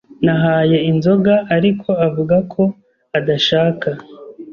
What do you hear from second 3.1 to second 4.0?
adashaka.